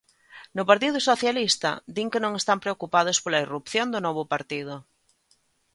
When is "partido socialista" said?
0.71-1.71